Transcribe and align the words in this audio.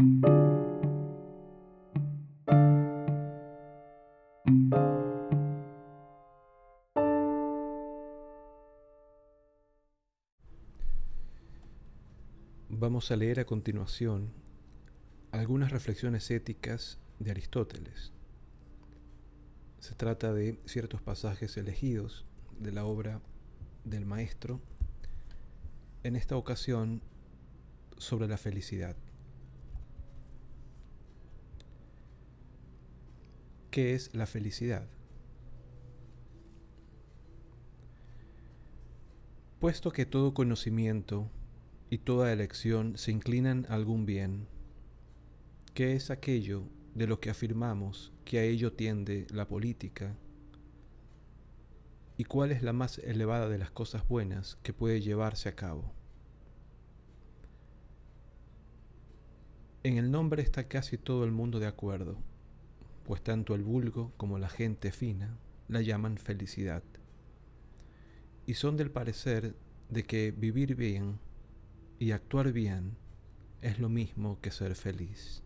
Vamos 0.00 0.24
a 13.10 13.16
leer 13.16 13.40
a 13.40 13.44
continuación 13.44 14.32
algunas 15.32 15.70
reflexiones 15.70 16.30
éticas 16.30 16.98
de 17.18 17.32
Aristóteles. 17.32 18.12
Se 19.80 19.94
trata 19.94 20.32
de 20.32 20.58
ciertos 20.64 21.02
pasajes 21.02 21.58
elegidos 21.58 22.24
de 22.58 22.72
la 22.72 22.86
obra 22.86 23.20
del 23.84 24.06
maestro, 24.06 24.62
en 26.04 26.16
esta 26.16 26.38
ocasión 26.38 27.02
sobre 27.98 28.28
la 28.28 28.38
felicidad. 28.38 28.96
¿Qué 33.70 33.94
es 33.94 34.12
la 34.16 34.26
felicidad? 34.26 34.88
Puesto 39.60 39.92
que 39.92 40.06
todo 40.06 40.34
conocimiento 40.34 41.30
y 41.88 41.98
toda 41.98 42.32
elección 42.32 42.98
se 42.98 43.12
inclinan 43.12 43.66
a 43.68 43.74
algún 43.74 44.06
bien, 44.06 44.48
¿qué 45.72 45.94
es 45.94 46.10
aquello 46.10 46.64
de 46.96 47.06
lo 47.06 47.20
que 47.20 47.30
afirmamos 47.30 48.12
que 48.24 48.40
a 48.40 48.42
ello 48.42 48.72
tiende 48.72 49.28
la 49.30 49.46
política? 49.46 50.16
¿Y 52.16 52.24
cuál 52.24 52.50
es 52.50 52.64
la 52.64 52.72
más 52.72 52.98
elevada 52.98 53.48
de 53.48 53.58
las 53.58 53.70
cosas 53.70 54.06
buenas 54.08 54.58
que 54.64 54.72
puede 54.72 55.00
llevarse 55.00 55.48
a 55.48 55.54
cabo? 55.54 55.92
En 59.84 59.96
el 59.96 60.10
nombre 60.10 60.42
está 60.42 60.66
casi 60.66 60.98
todo 60.98 61.22
el 61.24 61.30
mundo 61.30 61.60
de 61.60 61.68
acuerdo, 61.68 62.18
pues 63.10 63.24
tanto 63.24 63.56
el 63.56 63.64
vulgo 63.64 64.12
como 64.16 64.38
la 64.38 64.48
gente 64.48 64.92
fina 64.92 65.36
la 65.66 65.80
llaman 65.82 66.16
felicidad. 66.16 66.84
Y 68.46 68.54
son 68.54 68.76
del 68.76 68.92
parecer 68.92 69.56
de 69.88 70.04
que 70.04 70.30
vivir 70.30 70.76
bien 70.76 71.18
y 71.98 72.12
actuar 72.12 72.52
bien 72.52 72.96
es 73.62 73.80
lo 73.80 73.88
mismo 73.88 74.40
que 74.40 74.52
ser 74.52 74.76
feliz. 74.76 75.42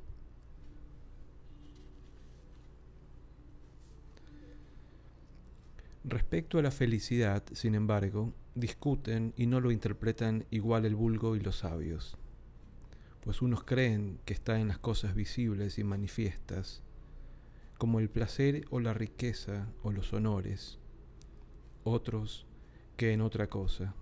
Respecto 6.04 6.58
a 6.58 6.62
la 6.62 6.70
felicidad, 6.70 7.44
sin 7.54 7.74
embargo, 7.74 8.34
discuten 8.54 9.32
y 9.38 9.46
no 9.46 9.62
lo 9.62 9.70
interpretan 9.70 10.44
igual 10.50 10.84
el 10.84 10.96
vulgo 10.96 11.34
y 11.34 11.40
los 11.40 11.60
sabios, 11.60 12.18
pues 13.22 13.40
unos 13.40 13.64
creen 13.64 14.20
que 14.26 14.34
está 14.34 14.60
en 14.60 14.68
las 14.68 14.78
cosas 14.78 15.14
visibles 15.14 15.78
y 15.78 15.84
manifiestas, 15.84 16.83
como 17.78 18.00
el 18.00 18.08
placer 18.08 18.64
o 18.70 18.80
la 18.80 18.94
riqueza 18.94 19.68
o 19.82 19.92
los 19.92 20.12
honores, 20.12 20.78
otros 21.84 22.46
que 22.96 23.12
en 23.12 23.20
otra 23.20 23.48
cosa 23.48 23.94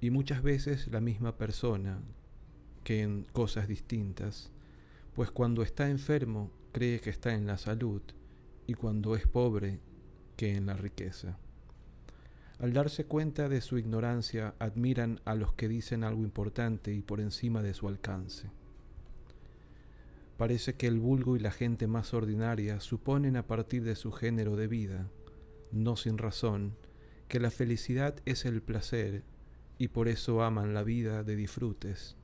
y 0.00 0.10
muchas 0.10 0.42
veces 0.42 0.88
la 0.88 1.00
misma 1.00 1.36
persona 1.36 1.98
que 2.84 3.02
en 3.02 3.24
cosas 3.32 3.66
distintas, 3.66 4.50
pues 5.14 5.30
cuando 5.30 5.62
está 5.62 5.88
enfermo 5.88 6.50
cree 6.72 7.00
que 7.00 7.10
está 7.10 7.34
en 7.34 7.46
la 7.46 7.58
salud 7.58 8.02
y 8.66 8.74
cuando 8.74 9.16
es 9.16 9.26
pobre 9.26 9.80
que 10.36 10.54
en 10.54 10.66
la 10.66 10.74
riqueza. 10.74 11.38
Al 12.58 12.72
darse 12.72 13.04
cuenta 13.04 13.48
de 13.48 13.60
su 13.60 13.78
ignorancia, 13.78 14.54
admiran 14.58 15.20
a 15.24 15.34
los 15.34 15.52
que 15.54 15.68
dicen 15.68 16.04
algo 16.04 16.22
importante 16.22 16.92
y 16.92 17.02
por 17.02 17.20
encima 17.20 17.62
de 17.62 17.74
su 17.74 17.88
alcance. 17.88 18.50
Parece 20.36 20.74
que 20.74 20.86
el 20.86 21.00
vulgo 21.00 21.36
y 21.36 21.38
la 21.38 21.50
gente 21.50 21.86
más 21.86 22.12
ordinaria 22.12 22.80
suponen 22.80 23.36
a 23.36 23.46
partir 23.46 23.84
de 23.84 23.96
su 23.96 24.12
género 24.12 24.56
de 24.56 24.66
vida, 24.66 25.08
no 25.72 25.96
sin 25.96 26.18
razón, 26.18 26.76
que 27.28 27.40
la 27.40 27.50
felicidad 27.50 28.16
es 28.26 28.44
el 28.44 28.62
placer 28.62 29.24
y 29.78 29.88
por 29.88 30.08
eso 30.08 30.42
aman 30.42 30.74
la 30.74 30.82
vida 30.82 31.22
de 31.22 31.36
disfrutes. 31.36 32.16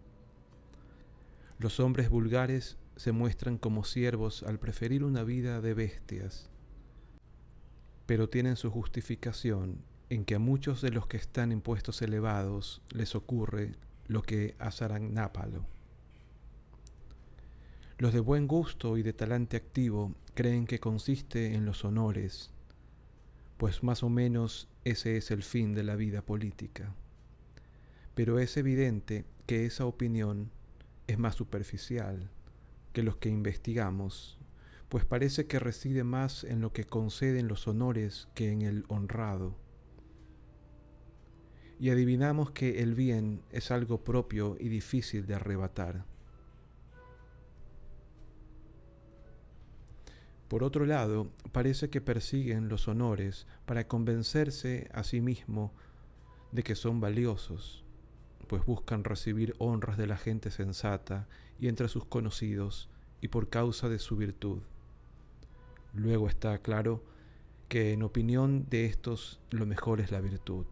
Los 1.59 1.81
hombres 1.81 2.11
vulgares 2.11 2.77
se 2.97 3.13
muestran 3.13 3.57
como 3.57 3.85
siervos 3.85 4.43
al 4.43 4.59
preferir 4.59 5.05
una 5.05 5.23
vida 5.23 5.61
de 5.61 5.75
bestias, 5.75 6.51
pero 8.07 8.29
tienen 8.29 8.57
su 8.57 8.71
justificación 8.71 9.85
en 10.11 10.27
que 10.27 10.35
a 10.35 10.39
muchos 10.39 10.83
de 10.83 10.91
los 10.91 11.07
que 11.07 11.17
están 11.17 11.53
en 11.53 11.63
puestos 11.63 12.03
elevados 12.03 12.83
les 12.91 13.15
ocurre 13.15 13.77
lo 14.07 14.23
que 14.23 14.55
a 14.59 14.71
Sarangnápalo. 14.71 15.65
Los 18.03 18.13
de 18.13 18.19
buen 18.19 18.49
gusto 18.49 18.99
y 18.99 19.05
de 19.05 19.13
talante 19.13 19.57
activo 19.57 20.17
creen 20.35 20.67
que 20.67 20.81
consiste 20.81 21.55
en 21.55 21.65
los 21.65 21.85
honores, 21.85 22.51
pues 23.59 23.85
más 23.85 24.03
o 24.03 24.09
menos 24.09 24.67
ese 24.83 25.17
es 25.17 25.31
el 25.31 25.45
fin 25.45 25.73
de 25.73 25.85
la 25.85 25.95
vida 25.95 26.23
política 26.23 26.97
pero 28.15 28.39
es 28.39 28.57
evidente 28.57 29.25
que 29.47 29.67
esa 29.67 29.87
opinión 29.87 30.51
es 31.07 31.19
más 31.19 31.35
superficial 31.35 32.31
que 32.93 33.03
los 33.03 33.17
que 33.17 33.31
investigamos, 33.31 34.39
pues 34.89 35.05
parece 35.05 35.47
que 35.47 35.59
reside 35.59 36.05
más 36.05 36.45
en 36.45 36.61
lo 36.61 36.73
que 36.73 36.85
conceden 36.85 37.49
los 37.49 37.67
honores 37.67 38.29
que 38.35 38.51
en 38.51 38.63
el 38.63 38.85
honrado. 38.89 39.57
Y 41.81 41.91
adivinamos 41.91 42.51
que 42.51 42.83
el 42.83 42.95
bien 42.95 43.43
es 43.51 43.71
algo 43.71 44.05
propio 44.05 44.57
y 44.61 44.69
difícil 44.69 45.27
de 45.27 45.35
arrebatar. 45.35 46.12
Por 50.53 50.65
otro 50.65 50.85
lado, 50.85 51.33
parece 51.51 51.89
que 51.89 52.03
persiguen 52.03 52.69
los 52.69 52.87
honores 52.87 53.47
para 53.65 53.89
convencerse 53.89 54.91
a 54.93 55.03
sí 55.03 55.23
mismo 55.23 55.73
de 56.51 56.63
que 56.63 56.75
son 56.75 57.01
valiosos 57.01 57.83
pues 58.53 58.67
buscan 58.67 59.03
recibir 59.03 59.55
honras 59.57 59.97
de 59.97 60.07
la 60.07 60.19
gente 60.19 60.51
sensata 60.51 61.27
y 61.59 61.69
entre 61.69 61.89
sus 61.89 62.05
conocidos, 62.05 62.91
y 63.23 63.29
por 63.29 63.49
causa 63.49 63.89
de 63.89 63.99
su 63.99 64.15
virtud. 64.15 64.59
Luego 65.95 66.29
está 66.29 66.59
claro 66.59 67.03
que 67.69 67.95
en 67.95 68.03
opinión 68.03 68.67
de 68.69 68.85
estos 68.85 69.41
lo 69.49 69.65
mejor 69.65 70.03
es 70.03 70.11
la 70.11 70.21
virtud. 70.21 70.67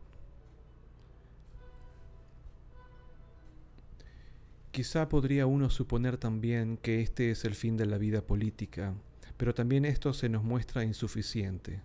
Quizá 4.73 5.09
podría 5.09 5.47
uno 5.47 5.71
suponer 5.71 6.19
también 6.19 6.77
que 6.77 7.01
este 7.01 7.31
es 7.31 7.47
el 7.47 7.55
fin 7.55 7.79
de 7.79 7.87
la 7.87 7.97
vida 7.97 8.21
política, 8.21 8.95
pero 9.41 9.55
también 9.55 9.87
esto 9.87 10.13
se 10.13 10.29
nos 10.29 10.45
muestra 10.45 10.85
insuficiente, 10.85 11.81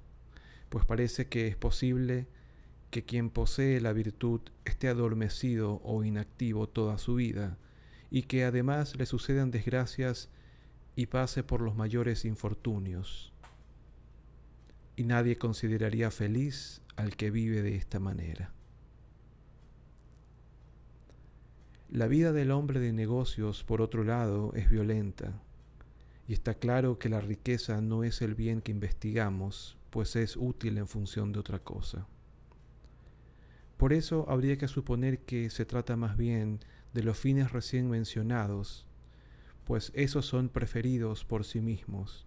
pues 0.68 0.84
parece 0.84 1.30
que 1.30 1.48
es 1.48 1.56
posible 1.56 2.28
que 2.92 3.06
quien 3.06 3.30
posee 3.30 3.80
la 3.80 3.94
virtud 3.94 4.42
esté 4.66 4.90
adormecido 4.90 5.80
o 5.86 6.04
inactivo 6.04 6.68
toda 6.68 6.98
su 6.98 7.16
vida, 7.16 7.58
y 8.12 8.24
que 8.24 8.44
además 8.44 8.98
le 8.98 9.06
sucedan 9.06 9.52
desgracias 9.52 10.28
y 10.98 11.06
pase 11.06 11.44
por 11.44 11.62
los 11.62 11.78
mayores 11.78 12.26
infortunios. 12.26 13.32
Y 14.98 15.06
nadie 15.06 15.38
consideraría 15.38 16.12
feliz 16.12 16.82
al 16.98 17.16
que 17.16 17.32
vive 17.32 17.62
de 17.62 17.78
esta 17.78 18.02
manera. 18.02 18.52
La 21.90 22.08
vida 22.08 22.34
del 22.34 22.52
hombre 22.52 22.82
de 22.82 22.92
negocios, 22.92 23.64
por 23.64 23.82
otro 23.82 24.04
lado, 24.04 24.52
es 24.56 24.70
violenta, 24.70 25.42
y 26.28 26.34
está 26.34 26.56
claro 26.56 26.97
que 26.97 27.09
la 27.09 27.22
riqueza 27.22 27.81
no 27.81 28.03
es 28.03 28.22
el 28.22 28.36
bien 28.36 28.62
que 28.62 28.72
investigamos, 28.72 29.78
pues 29.90 30.16
es 30.16 30.36
útil 30.36 30.78
en 30.78 30.88
función 30.88 31.31
de 31.31 31.40
otra 31.40 31.59
cosa. 31.59 32.08
Por 33.78 33.94
eso 33.94 34.25
habría 34.30 34.58
que 34.58 34.68
suponer 34.68 35.19
que 35.19 35.50
se 35.50 35.66
trata 35.66 35.96
más 35.97 36.18
bien 36.18 36.59
de 36.94 37.03
los 37.03 37.18
fines 37.18 37.52
recién 37.52 37.90
mencionados, 37.90 38.88
pues 39.66 39.91
esos 39.96 40.25
son 40.25 40.50
preferidos 40.50 41.26
por 41.26 41.44
sí 41.44 41.59
mismos. 41.59 42.26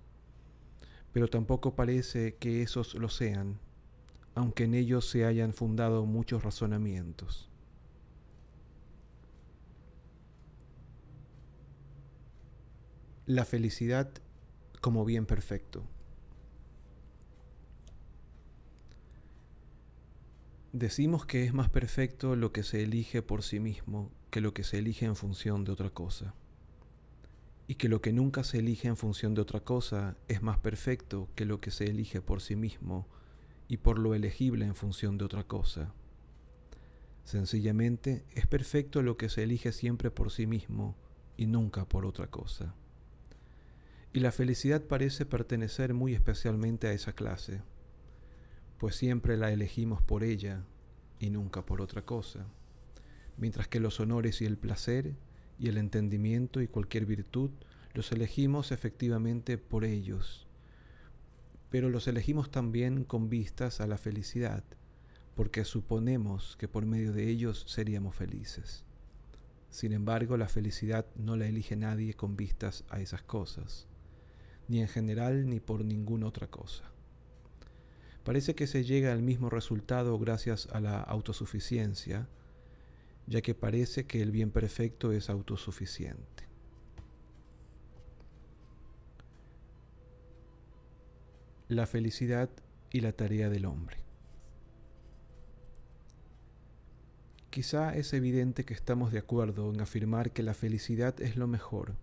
Pero 1.12 1.28
tampoco 1.28 1.75
parece 1.75 2.37
que 2.37 2.62
esos 2.62 2.94
lo 2.94 3.08
sean, 3.08 3.58
aunque 4.34 4.64
en 4.64 4.75
ellos 4.75 5.08
se 5.08 5.25
hayan 5.25 5.55
fundado 5.55 6.05
muchos 6.05 6.44
razonamientos. 6.44 7.48
La 13.28 13.44
felicidad 13.44 14.10
como 14.80 15.04
bien 15.04 15.26
perfecto. 15.26 15.84
Decimos 20.72 21.26
que 21.26 21.44
es 21.44 21.52
más 21.52 21.69
perfecto 21.69 22.36
lo 22.36 22.52
que 22.52 22.62
se 22.62 22.82
elige 22.82 23.20
por 23.20 23.42
sí 23.42 23.60
mismo 23.60 24.10
que 24.30 24.40
lo 24.40 24.54
que 24.54 24.64
se 24.64 24.78
elige 24.78 25.04
en 25.04 25.14
función 25.14 25.66
de 25.66 25.72
otra 25.72 25.90
cosa, 25.90 26.32
y 27.66 27.75
que 27.75 27.90
lo 27.90 28.00
que 28.00 28.14
nunca 28.14 28.44
se 28.44 28.60
elige 28.60 28.88
en 28.88 28.96
función 28.96 29.34
de 29.34 29.42
otra 29.42 29.60
cosa 29.60 30.16
es 30.28 30.40
más 30.40 30.58
perfecto 30.58 31.28
que 31.34 31.44
lo 31.44 31.60
que 31.60 31.70
se 31.70 31.84
elige 31.84 32.22
por 32.22 32.40
sí 32.40 32.56
mismo 32.56 33.06
y 33.69 33.76
por 33.76 33.98
lo 33.98 34.14
elegible 34.14 34.64
en 34.64 34.75
función 34.75 35.19
de 35.19 35.26
otra 35.26 35.44
cosa. 35.44 35.92
Sencillamente 37.25 38.25
es 38.34 38.46
perfecto 38.46 39.02
lo 39.02 39.19
que 39.19 39.28
se 39.28 39.42
elige 39.42 39.72
siempre 39.72 40.10
por 40.10 40.30
sí 40.30 40.46
mismo 40.46 40.96
y 41.36 41.44
nunca 41.44 41.84
por 41.84 42.06
otra 42.06 42.28
cosa. 42.28 42.75
Y 44.12 44.20
la 44.20 44.32
felicidad 44.32 44.82
parece 44.84 45.26
pertenecer 45.26 45.93
muy 45.93 46.14
especialmente 46.14 46.87
a 46.87 46.93
esa 46.93 47.12
clase, 47.12 47.62
pues 48.78 48.96
siempre 48.96 49.37
la 49.37 49.52
elegimos 49.52 50.02
por 50.02 50.25
ella 50.25 50.64
y 51.19 51.31
nunca 51.31 51.66
por 51.66 51.81
otra 51.82 52.02
cosa, 52.02 52.46
mientras 53.37 53.69
que 53.69 53.81
los 53.81 54.00
honores 54.00 54.40
y 54.40 54.46
el 54.46 54.56
placer 54.56 55.16
y 55.58 55.69
el 55.69 55.76
entendimiento 55.76 56.62
y 56.62 56.69
cualquier 56.69 57.05
virtud 57.05 57.50
los 57.94 58.12
elegimos 58.12 58.72
efectivamente 58.72 59.58
por 59.58 59.84
ellos, 59.84 60.46
pero 61.70 61.90
los 61.90 62.06
elegimos 62.08 62.50
también 62.50 63.04
con 63.04 63.28
vistas 63.28 63.81
a 63.81 63.87
la 63.87 63.99
felicidad, 63.99 64.64
porque 65.34 65.64
suponemos 65.64 66.56
que 66.56 66.69
por 66.69 66.87
medio 66.87 67.12
de 67.12 67.28
ellos 67.28 67.64
seríamos 67.66 68.14
felices. 68.14 68.84
Sin 69.70 69.93
embargo, 69.93 70.37
la 70.37 70.49
felicidad 70.49 71.06
no 71.14 71.37
la 71.37 71.46
elige 71.46 71.76
nadie 71.76 72.14
con 72.14 72.37
vistas 72.37 72.84
a 72.88 73.00
esas 73.00 73.22
cosas, 73.22 73.87
ni 74.69 74.81
en 74.81 74.88
general 74.88 75.49
ni 75.49 75.61
por 75.61 75.85
ninguna 75.85 76.26
otra 76.26 76.47
cosa. 76.47 76.85
Parece 78.25 78.55
que 78.55 78.67
se 78.67 78.85
llega 78.85 79.12
al 79.12 79.23
mismo 79.23 79.49
resultado 79.49 80.19
gracias 80.19 80.69
a 80.73 80.81
la 80.81 81.00
autosuficiencia, 81.00 82.29
ya 83.26 83.41
que 83.41 83.55
parece 83.55 84.06
que 84.06 84.20
el 84.20 84.31
bien 84.31 84.50
perfecto 84.50 85.12
es 85.12 85.31
autosuficiente. 85.31 86.44
La 91.69 91.87
felicidad 91.87 92.50
y 92.91 93.00
la 93.00 93.12
tarea 93.12 93.49
del 93.49 93.64
hombre. 93.64 93.97
Quizá 97.50 97.97
es 97.97 98.12
evidente 98.12 98.64
que 98.64 98.75
estamos 98.75 99.11
de 99.11 99.19
acuerdo 99.19 99.73
en 99.73 99.81
afirmar 99.81 100.32
que 100.32 100.43
la 100.43 100.55
felicidad 100.55 101.21
es 101.21 101.37
lo 101.37 101.47
mejor, 101.47 101.94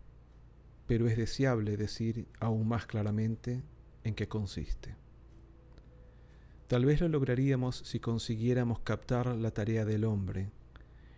pero 0.88 1.08
es 1.08 1.18
deseable 1.18 1.78
decir 1.78 2.28
aún 2.40 2.68
más 2.68 2.86
claramente 2.86 3.64
en 4.04 4.16
qué 4.16 4.28
consiste. 4.28 4.96
Tal 6.68 6.86
vez 6.86 7.02
lo 7.02 7.08
lograríamos 7.10 7.78
si 7.78 8.00
consiguiéramos 8.00 8.80
captar 8.80 9.28
la 9.28 9.52
tarea 9.52 9.86
del 9.86 10.04
hombre, 10.04 10.50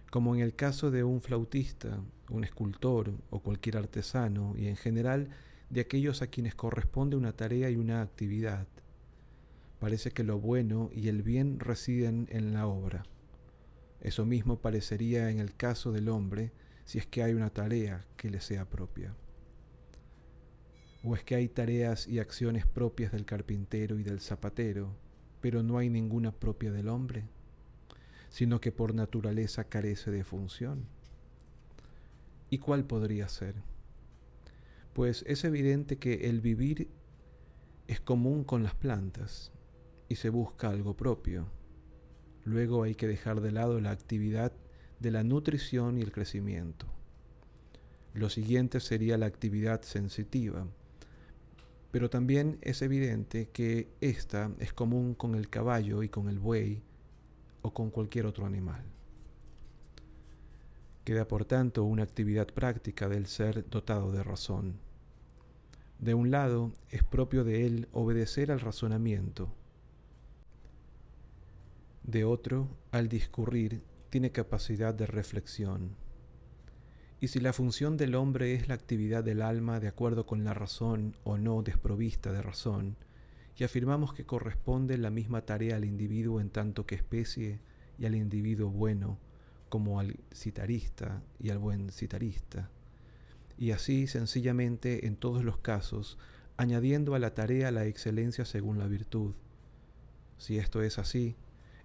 como 0.09 0.35
en 0.35 0.41
el 0.41 0.55
caso 0.55 0.91
de 0.91 1.03
un 1.03 1.21
flautista, 1.21 2.01
un 2.29 2.43
escultor 2.43 3.13
o 3.29 3.39
cualquier 3.39 3.77
artesano, 3.77 4.55
y 4.57 4.67
en 4.67 4.75
general 4.75 5.29
de 5.69 5.81
aquellos 5.81 6.21
a 6.21 6.27
quienes 6.27 6.55
corresponde 6.55 7.15
una 7.15 7.33
tarea 7.33 7.69
y 7.69 7.75
una 7.75 8.01
actividad. 8.01 8.67
Parece 9.79 10.11
que 10.11 10.23
lo 10.23 10.39
bueno 10.39 10.89
y 10.93 11.07
el 11.07 11.23
bien 11.23 11.59
residen 11.59 12.27
en 12.31 12.53
la 12.53 12.67
obra. 12.67 13.03
Eso 14.01 14.25
mismo 14.25 14.59
parecería 14.59 15.29
en 15.29 15.39
el 15.39 15.55
caso 15.55 15.91
del 15.91 16.09
hombre 16.09 16.51
si 16.85 16.99
es 16.99 17.07
que 17.07 17.23
hay 17.23 17.33
una 17.33 17.49
tarea 17.49 18.05
que 18.15 18.29
le 18.29 18.41
sea 18.41 18.65
propia. 18.65 19.13
O 21.03 21.15
es 21.15 21.23
que 21.23 21.35
hay 21.35 21.47
tareas 21.47 22.07
y 22.07 22.19
acciones 22.19 22.65
propias 22.65 23.11
del 23.11 23.25
carpintero 23.25 23.99
y 23.99 24.03
del 24.03 24.19
zapatero, 24.19 24.95
pero 25.41 25.63
no 25.63 25.77
hay 25.77 25.89
ninguna 25.89 26.31
propia 26.31 26.71
del 26.71 26.89
hombre, 26.89 27.25
sino 28.29 28.59
que 28.59 28.71
por 28.71 28.93
naturaleza 28.93 29.65
carece 29.65 30.11
de 30.11 30.23
función. 30.23 30.85
¿Y 32.49 32.57
cuál 32.57 32.85
podría 32.85 33.27
ser? 33.29 33.55
pues 34.97 35.23
es 35.27 35.43
evidente 35.43 35.97
que 35.97 36.27
el 36.27 36.41
vivir 36.41 36.89
es 37.87 37.99
común 37.99 38.43
con 38.43 38.63
las 38.63 38.73
plantas 38.73 39.51
y 40.09 40.15
se 40.15 40.29
busca 40.29 40.71
algo 40.71 40.97
propio. 40.97 41.45
Luego 42.45 42.81
hay 42.81 42.95
que 42.95 43.05
dejar 43.05 43.41
de 43.41 43.51
lado 43.51 43.79
la 43.79 43.91
actividad 43.91 44.53
de 44.99 45.11
la 45.11 45.23
nutrición 45.23 45.99
y 45.99 46.01
el 46.01 46.11
crecimiento. 46.11 46.87
Lo 48.15 48.31
siguiente 48.31 48.79
sería 48.79 49.19
la 49.19 49.27
actividad 49.27 49.83
sensitiva, 49.83 50.65
pero 51.97 52.11
también 52.11 52.59
es 52.61 52.83
evidente 52.83 53.49
que 53.49 53.89
esta 54.01 54.51
es 54.59 54.71
común 54.71 55.15
con 55.15 55.33
el 55.33 55.49
caballo 55.49 56.03
y 56.03 56.09
con 56.09 56.29
el 56.29 56.37
buey 56.37 56.83
o 57.63 57.73
con 57.73 57.89
cualquier 57.89 58.27
otro 58.27 58.45
animal. 58.45 58.83
Queda 61.05 61.27
por 61.27 61.45
tanto 61.45 61.85
una 61.85 62.03
actividad 62.03 62.45
práctica 62.45 63.09
del 63.09 63.25
ser 63.25 63.67
dotado 63.67 64.11
de 64.11 64.21
razón. 64.21 64.75
De 65.97 66.13
un 66.13 66.29
lado, 66.29 66.71
es 66.91 67.03
propio 67.03 67.43
de 67.43 67.65
él 67.65 67.87
obedecer 67.93 68.51
al 68.51 68.59
razonamiento. 68.59 69.49
De 72.03 72.25
otro, 72.25 72.67
al 72.91 73.09
discurrir, 73.09 73.81
tiene 74.11 74.31
capacidad 74.31 74.93
de 74.93 75.07
reflexión. 75.07 75.95
Y 77.19 77.29
si 77.29 77.39
la 77.39 77.51
función 77.51 77.97
del 77.97 78.13
hombre 78.13 78.53
es 78.53 78.67
la 78.67 78.75
actividad 78.75 79.23
del 79.23 79.41
alma 79.41 79.79
de 79.79 79.87
acuerdo 79.87 80.25
con 80.27 80.43
la 80.43 80.53
razón 80.53 81.15
o 81.23 81.37
no 81.37 81.63
desprovista 81.63 82.31
de 82.31 82.43
razón, 82.43 82.95
y 83.57 83.63
afirmamos 83.63 84.13
que 84.13 84.25
corresponde 84.25 84.97
la 84.99 85.09
misma 85.09 85.41
tarea 85.41 85.77
al 85.77 85.85
individuo 85.85 86.39
en 86.39 86.51
tanto 86.51 86.85
que 86.85 86.93
especie 86.93 87.59
y 87.97 88.05
al 88.05 88.13
individuo 88.13 88.69
bueno, 88.69 89.17
como 89.69 89.99
al 89.99 90.19
citarista 90.31 91.23
y 91.39 91.49
al 91.49 91.57
buen 91.57 91.89
citarista, 91.89 92.69
y 93.57 93.71
así 93.71 94.05
sencillamente 94.05 95.07
en 95.07 95.15
todos 95.15 95.43
los 95.43 95.57
casos, 95.57 96.19
añadiendo 96.55 97.15
a 97.15 97.19
la 97.19 97.33
tarea 97.33 97.71
la 97.71 97.85
excelencia 97.85 98.45
según 98.45 98.77
la 98.77 98.87
virtud. 98.87 99.33
Si 100.37 100.59
esto 100.59 100.83
es 100.83 100.99
así, 100.99 101.35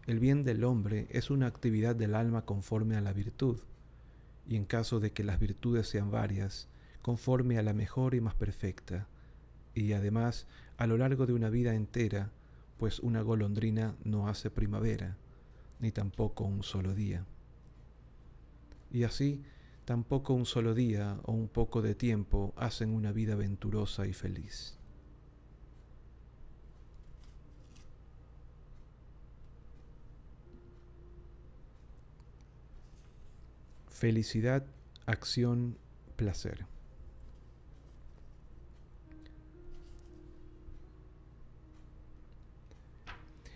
el 0.06 0.20
bien 0.20 0.44
del 0.44 0.64
hombre 0.64 1.06
es 1.10 1.30
una 1.30 1.46
actividad 1.46 1.96
del 1.96 2.14
alma 2.14 2.44
conforme 2.44 2.96
a 2.96 3.00
la 3.00 3.14
virtud, 3.14 3.58
y 4.46 4.56
en 4.56 4.64
caso 4.64 5.00
de 5.00 5.12
que 5.12 5.24
las 5.24 5.40
virtudes 5.40 5.88
sean 5.88 6.10
varias, 6.10 6.68
conforme 7.00 7.58
a 7.58 7.62
la 7.62 7.72
mejor 7.72 8.14
y 8.14 8.20
más 8.20 8.34
perfecta, 8.34 9.08
y 9.74 9.92
además 9.92 10.46
a 10.76 10.86
lo 10.86 10.98
largo 10.98 11.26
de 11.26 11.32
una 11.32 11.50
vida 11.50 11.74
entera, 11.74 12.30
pues 12.78 13.00
una 13.00 13.22
golondrina 13.22 13.94
no 14.04 14.28
hace 14.28 14.50
primavera, 14.50 15.16
ni 15.80 15.92
tampoco 15.92 16.44
un 16.44 16.62
solo 16.62 16.94
día. 16.94 17.24
Y 18.90 19.04
así, 19.04 19.42
Tampoco 19.84 20.32
un 20.32 20.46
solo 20.46 20.74
día 20.74 21.18
o 21.24 21.32
un 21.32 21.48
poco 21.48 21.82
de 21.82 21.96
tiempo 21.96 22.54
hacen 22.56 22.94
una 22.94 23.10
vida 23.10 23.34
venturosa 23.34 24.06
y 24.06 24.12
feliz. 24.12 24.78
Felicidad, 34.02 34.66
acción, 35.06 35.78
placer. 36.16 36.66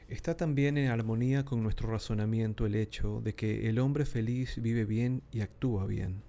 Está 0.06 0.36
también 0.36 0.78
en 0.78 0.88
armonía 0.88 1.44
con 1.44 1.64
nuestro 1.64 1.90
razonamiento 1.90 2.64
el 2.64 2.76
hecho 2.76 3.20
de 3.22 3.34
que 3.34 3.68
el 3.68 3.80
hombre 3.80 4.04
feliz 4.04 4.62
vive 4.62 4.84
bien 4.84 5.24
y 5.32 5.40
actúa 5.40 5.84
bien. 5.84 6.22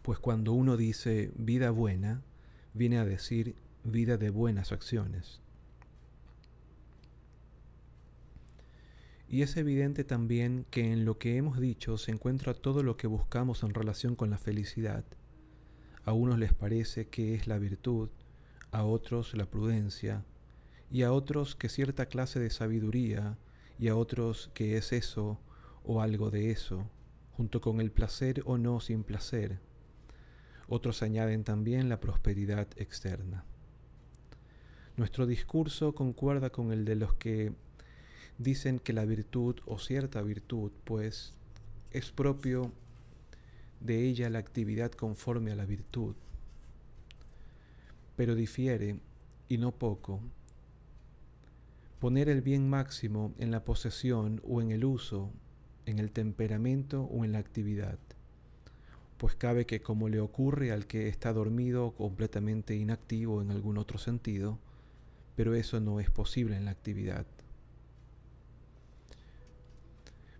Pues 0.00 0.18
cuando 0.18 0.54
uno 0.54 0.78
dice 0.78 1.30
vida 1.36 1.72
buena, 1.72 2.22
viene 2.72 2.96
a 2.96 3.04
decir 3.04 3.54
vida 3.82 4.16
de 4.16 4.30
buenas 4.30 4.72
acciones. 4.72 5.43
Y 9.34 9.42
es 9.42 9.56
evidente 9.56 10.04
también 10.04 10.64
que 10.70 10.92
en 10.92 11.04
lo 11.04 11.18
que 11.18 11.36
hemos 11.36 11.58
dicho 11.58 11.98
se 11.98 12.12
encuentra 12.12 12.54
todo 12.54 12.84
lo 12.84 12.96
que 12.96 13.08
buscamos 13.08 13.64
en 13.64 13.74
relación 13.74 14.14
con 14.14 14.30
la 14.30 14.38
felicidad. 14.38 15.04
A 16.04 16.12
unos 16.12 16.38
les 16.38 16.52
parece 16.52 17.08
que 17.08 17.34
es 17.34 17.48
la 17.48 17.58
virtud, 17.58 18.10
a 18.70 18.84
otros 18.84 19.34
la 19.34 19.46
prudencia, 19.46 20.24
y 20.88 21.02
a 21.02 21.12
otros 21.12 21.56
que 21.56 21.68
cierta 21.68 22.06
clase 22.06 22.38
de 22.38 22.48
sabiduría, 22.48 23.36
y 23.76 23.88
a 23.88 23.96
otros 23.96 24.52
que 24.54 24.76
es 24.76 24.92
eso 24.92 25.40
o 25.82 26.00
algo 26.00 26.30
de 26.30 26.52
eso, 26.52 26.88
junto 27.32 27.60
con 27.60 27.80
el 27.80 27.90
placer 27.90 28.40
o 28.46 28.56
no 28.56 28.78
sin 28.78 29.02
placer. 29.02 29.58
Otros 30.68 31.02
añaden 31.02 31.42
también 31.42 31.88
la 31.88 31.98
prosperidad 31.98 32.68
externa. 32.76 33.44
Nuestro 34.96 35.26
discurso 35.26 35.92
concuerda 35.92 36.50
con 36.50 36.70
el 36.70 36.84
de 36.84 36.94
los 36.94 37.14
que 37.14 37.52
dicen 38.38 38.78
que 38.78 38.92
la 38.92 39.04
virtud 39.04 39.56
o 39.66 39.78
cierta 39.78 40.22
virtud, 40.22 40.72
pues, 40.84 41.32
es 41.90 42.10
propio 42.10 42.72
de 43.80 44.04
ella 44.04 44.30
la 44.30 44.38
actividad 44.38 44.90
conforme 44.92 45.52
a 45.52 45.56
la 45.56 45.66
virtud, 45.66 46.14
pero 48.16 48.34
difiere, 48.34 48.98
y 49.48 49.58
no 49.58 49.72
poco, 49.72 50.20
poner 52.00 52.28
el 52.28 52.42
bien 52.42 52.68
máximo 52.68 53.32
en 53.38 53.50
la 53.50 53.64
posesión 53.64 54.40
o 54.44 54.60
en 54.60 54.70
el 54.70 54.84
uso, 54.84 55.30
en 55.86 55.98
el 55.98 56.10
temperamento 56.10 57.02
o 57.02 57.24
en 57.24 57.32
la 57.32 57.38
actividad, 57.38 57.98
pues 59.18 59.36
cabe 59.36 59.66
que 59.66 59.80
como 59.80 60.08
le 60.08 60.20
ocurre 60.20 60.72
al 60.72 60.86
que 60.86 61.08
está 61.08 61.32
dormido 61.32 61.86
o 61.86 61.94
completamente 61.94 62.74
inactivo 62.74 63.42
en 63.42 63.50
algún 63.50 63.78
otro 63.78 63.98
sentido, 63.98 64.58
pero 65.36 65.54
eso 65.54 65.80
no 65.80 66.00
es 66.00 66.10
posible 66.10 66.56
en 66.56 66.64
la 66.64 66.72
actividad. 66.72 67.26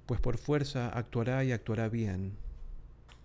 Pues 0.07 0.21
por 0.21 0.37
fuerza 0.37 0.91
actuará 0.91 1.45
y 1.45 1.53
actuará 1.53 1.89
bien, 1.89 2.37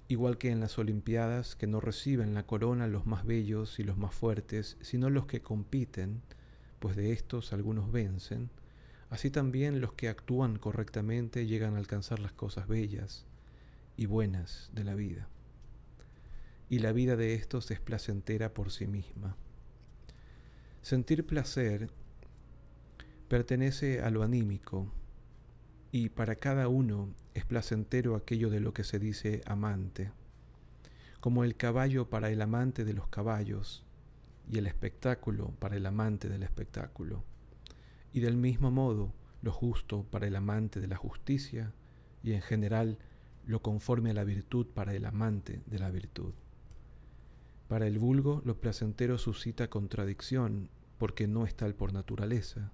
igual 0.07 0.37
que 0.37 0.49
en 0.49 0.61
las 0.61 0.79
Olimpiadas 0.79 1.57
que 1.57 1.67
no 1.67 1.81
reciben 1.81 2.33
la 2.33 2.45
corona 2.45 2.87
los 2.87 3.05
más 3.05 3.25
bellos 3.25 3.79
y 3.79 3.83
los 3.83 3.97
más 3.97 4.13
fuertes, 4.13 4.77
sino 4.79 5.09
los 5.09 5.25
que 5.25 5.41
compiten, 5.41 6.21
pues 6.79 6.95
de 6.95 7.11
estos 7.11 7.51
algunos 7.51 7.91
vencen, 7.91 8.49
así 9.09 9.29
también 9.29 9.81
los 9.81 9.91
que 9.91 10.07
actúan 10.07 10.57
correctamente 10.57 11.45
llegan 11.47 11.75
a 11.75 11.79
alcanzar 11.79 12.19
las 12.19 12.31
cosas 12.31 12.67
bellas 12.69 13.25
y 13.97 14.05
buenas 14.05 14.69
de 14.73 14.85
la 14.85 14.95
vida. 14.95 15.27
Y 16.69 16.79
la 16.79 16.93
vida 16.93 17.17
de 17.17 17.33
estos 17.33 17.69
es 17.71 17.81
placentera 17.81 18.53
por 18.53 18.71
sí 18.71 18.87
misma. 18.87 19.35
Sentir 20.81 21.25
placer 21.25 21.89
pertenece 23.27 24.01
a 24.01 24.09
lo 24.11 24.23
anímico, 24.23 24.89
y 25.91 26.09
para 26.09 26.35
cada 26.35 26.67
uno 26.67 27.13
es 27.33 27.45
placentero 27.45 28.15
aquello 28.15 28.49
de 28.49 28.59
lo 28.59 28.73
que 28.73 28.83
se 28.83 28.99
dice 28.99 29.41
amante, 29.45 30.11
como 31.19 31.43
el 31.43 31.55
caballo 31.55 32.09
para 32.09 32.29
el 32.29 32.41
amante 32.41 32.85
de 32.85 32.93
los 32.93 33.07
caballos 33.07 33.83
y 34.49 34.57
el 34.57 34.67
espectáculo 34.67 35.53
para 35.59 35.77
el 35.77 35.85
amante 35.85 36.29
del 36.29 36.43
espectáculo, 36.43 37.23
y 38.13 38.19
del 38.19 38.37
mismo 38.37 38.71
modo 38.71 39.13
lo 39.41 39.51
justo 39.51 40.03
para 40.03 40.27
el 40.27 40.35
amante 40.35 40.79
de 40.79 40.87
la 40.87 40.95
justicia 40.95 41.73
y 42.23 42.33
en 42.33 42.41
general 42.41 42.97
lo 43.45 43.61
conforme 43.61 44.11
a 44.11 44.13
la 44.13 44.23
virtud 44.23 44.67
para 44.67 44.93
el 44.93 45.05
amante 45.05 45.61
de 45.65 45.79
la 45.79 45.89
virtud. 45.89 46.33
Para 47.67 47.87
el 47.87 47.99
vulgo 47.99 48.41
lo 48.45 48.59
placentero 48.59 49.17
suscita 49.17 49.69
contradicción 49.69 50.69
porque 50.97 51.27
no 51.27 51.45
es 51.45 51.55
tal 51.55 51.75
por 51.75 51.93
naturaleza, 51.93 52.71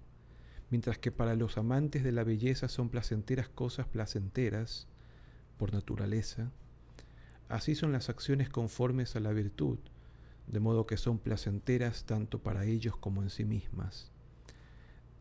mientras 0.75 0.98
que 0.98 1.10
para 1.10 1.38
los 1.38 1.58
amantes 1.58 2.03
de 2.03 2.12
la 2.12 2.25
belleza 2.25 2.67
son 2.67 2.89
placenteras 2.89 3.48
cosas 3.48 3.88
placenteras 3.88 4.89
por 5.58 5.72
naturaleza, 5.72 6.51
así 7.48 7.75
son 7.75 7.94
las 7.94 8.10
acciones 8.10 8.50
conformes 8.50 9.15
a 9.15 9.22
la 9.22 9.32
virtud, 9.32 9.79
de 10.48 10.60
modo 10.60 10.86
que 10.86 10.98
son 10.98 11.17
placenteras 11.17 12.03
tanto 12.03 12.44
para 12.44 12.65
ellos 12.65 12.98
como 12.98 13.24
en 13.24 13.29
sí 13.29 13.46
mismas. 13.46 14.12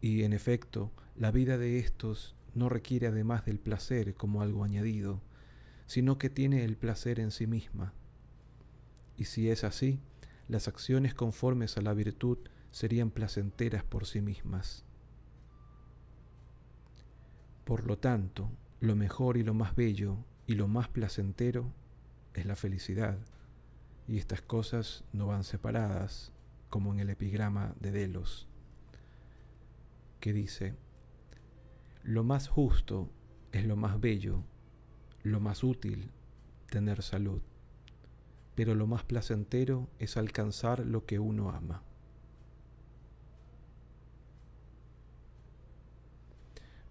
Y 0.00 0.24
en 0.24 0.32
efecto, 0.32 0.90
la 1.14 1.30
vida 1.30 1.56
de 1.56 1.78
estos 1.78 2.34
no 2.52 2.68
requiere 2.68 3.06
además 3.06 3.44
del 3.44 3.60
placer 3.60 4.14
como 4.14 4.42
algo 4.42 4.64
añadido, 4.64 5.22
sino 5.86 6.18
que 6.18 6.30
tiene 6.30 6.64
el 6.64 6.76
placer 6.76 7.20
en 7.20 7.30
sí 7.30 7.46
misma. 7.46 7.92
Y 9.16 9.26
si 9.26 9.50
es 9.50 9.62
así, 9.62 10.00
las 10.48 10.66
acciones 10.66 11.14
conformes 11.14 11.76
a 11.76 11.80
la 11.80 11.94
virtud 11.94 12.38
serían 12.72 13.12
placenteras 13.12 13.84
por 13.84 14.04
sí 14.04 14.20
mismas. 14.20 14.84
Por 17.64 17.86
lo 17.86 17.98
tanto, 17.98 18.50
lo 18.80 18.94
mejor 18.94 19.36
y 19.38 19.42
lo 19.42 19.54
más 19.54 19.74
bello 19.74 20.18
y 20.46 20.54
lo 20.54 20.68
más 20.68 20.88
placentero 20.88 21.72
es 22.34 22.44
la 22.44 22.56
felicidad, 22.56 23.18
y 24.06 24.18
estas 24.18 24.42
cosas 24.42 25.04
no 25.12 25.26
van 25.28 25.44
separadas, 25.44 26.32
como 26.68 26.92
en 26.92 27.00
el 27.00 27.08
epigrama 27.08 27.74
de 27.80 27.92
Delos, 27.92 28.48
que 30.20 30.32
dice, 30.32 30.74
lo 32.02 32.24
más 32.24 32.48
justo 32.48 33.08
es 33.52 33.64
lo 33.64 33.76
más 33.76 34.00
bello, 34.00 34.42
lo 35.22 35.40
más 35.40 35.64
útil 35.64 36.10
tener 36.68 37.02
salud, 37.02 37.40
pero 38.54 38.74
lo 38.74 38.86
más 38.86 39.04
placentero 39.04 39.88
es 39.98 40.16
alcanzar 40.16 40.84
lo 40.84 41.06
que 41.06 41.18
uno 41.18 41.50
ama. 41.50 41.82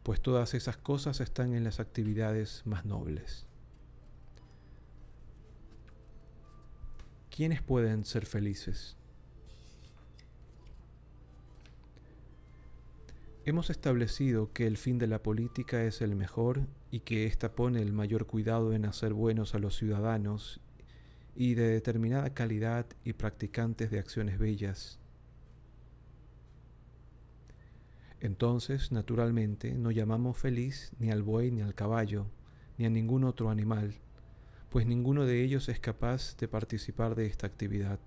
Pues 0.03 0.21
todas 0.21 0.53
esas 0.53 0.75
cosas 0.75 1.21
están 1.21 1.53
en 1.53 1.63
las 1.63 1.79
actividades 1.79 2.61
más 2.65 2.85
nobles. 2.85 3.45
¿Quiénes 7.29 7.61
pueden 7.61 8.05
ser 8.05 8.25
felices? 8.25 8.97
Hemos 13.45 13.69
establecido 13.69 14.53
que 14.53 14.67
el 14.67 14.77
fin 14.77 14.99
de 14.99 15.07
la 15.07 15.23
política 15.23 15.83
es 15.83 16.01
el 16.01 16.15
mejor 16.15 16.67
y 16.91 16.99
que 17.01 17.25
ésta 17.25 17.55
pone 17.55 17.81
el 17.81 17.91
mayor 17.91 18.27
cuidado 18.27 18.73
en 18.73 18.85
hacer 18.85 19.13
buenos 19.13 19.55
a 19.55 19.59
los 19.59 19.75
ciudadanos 19.75 20.61
y 21.35 21.55
de 21.55 21.67
determinada 21.67 22.33
calidad 22.33 22.85
y 23.03 23.13
practicantes 23.13 23.89
de 23.89 23.99
acciones 23.99 24.37
bellas 24.37 24.99
Entonces, 28.23 28.93
naturalmente, 28.93 29.73
no 29.73 29.91
llamamos 29.91 30.37
feliz 30.37 30.93
ni 30.97 31.11
al 31.11 31.23
buey 31.23 31.51
ni 31.51 31.61
al 31.61 31.75
caballo, 31.75 32.25
ni 32.77 32.85
a 32.85 32.89
ningún 32.89 33.25
otro 33.25 33.49
animal, 33.49 33.95
pues 34.69 34.87
ninguno 34.87 35.25
de 35.25 35.43
ellos 35.43 35.67
es 35.67 35.81
capaz 35.81 36.37
de 36.37 36.47
participar 36.47 37.15
de 37.15 37.25
esta 37.25 37.47
actividad. 37.47 37.99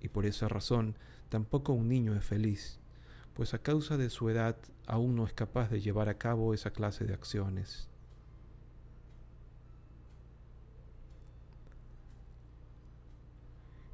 Y 0.00 0.06
por 0.06 0.24
esa 0.24 0.46
razón, 0.46 0.96
tampoco 1.30 1.72
un 1.72 1.88
niño 1.88 2.14
es 2.14 2.24
feliz, 2.24 2.78
pues 3.34 3.54
a 3.54 3.58
causa 3.58 3.96
de 3.96 4.08
su 4.08 4.30
edad 4.30 4.56
aún 4.86 5.16
no 5.16 5.26
es 5.26 5.32
capaz 5.32 5.68
de 5.68 5.80
llevar 5.80 6.08
a 6.08 6.16
cabo 6.16 6.54
esa 6.54 6.70
clase 6.70 7.06
de 7.06 7.14
acciones. 7.14 7.88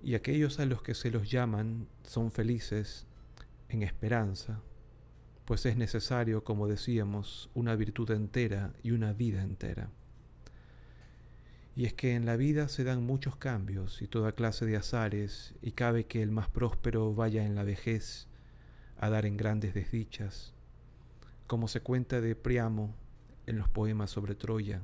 Y 0.03 0.17
aquellos 0.17 0.61
a 0.61 0.67
los 0.67 0.83
que 0.83 0.93
se 0.93 1.11
los 1.11 1.31
llaman 1.31 1.89
son 2.03 2.31
felices 2.31 3.07
en 3.71 3.83
esperanza, 3.83 4.61
pues 5.45 5.67
es 5.67 5.77
necesario, 5.77 6.45
como 6.45 6.69
decíamos, 6.69 7.51
una 7.55 7.75
virtud 7.75 8.11
entera 8.11 8.73
y 8.83 8.93
una 8.93 9.13
vida 9.13 9.43
entera. 9.43 9.91
Y 11.75 11.87
es 11.87 11.95
que 11.95 12.15
en 12.15 12.27
la 12.27 12.37
vida 12.37 12.69
se 12.69 12.85
dan 12.85 13.05
muchos 13.05 13.37
cambios 13.37 14.03
y 14.03 14.07
toda 14.07 14.33
clase 14.33 14.67
de 14.67 14.77
azares, 14.77 15.55
y 15.63 15.73
cabe 15.73 16.05
que 16.05 16.23
el 16.23 16.31
más 16.31 16.49
próspero 16.49 17.15
vaya 17.15 17.45
en 17.45 17.55
la 17.55 17.65
vejez 17.65 18.29
a 18.99 19.09
dar 19.09 19.27
en 19.27 19.37
grandes 19.37 19.75
desdichas, 19.75 20.53
como 21.47 21.69
se 21.69 21.81
cuenta 21.81 22.21
de 22.21 22.37
Priamo 22.37 22.95
en 23.47 23.59
los 23.59 23.69
poemas 23.69 24.11
sobre 24.11 24.35
Troya, 24.35 24.83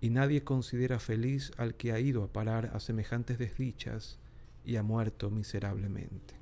y 0.00 0.10
nadie 0.10 0.44
considera 0.44 0.98
feliz 0.98 1.52
al 1.56 1.74
que 1.74 1.92
ha 1.92 2.00
ido 2.00 2.22
a 2.22 2.32
parar 2.32 2.70
a 2.74 2.80
semejantes 2.80 3.38
desdichas 3.38 4.18
y 4.64 4.76
ha 4.76 4.82
muerto 4.82 5.30
miserablemente. 5.30 6.41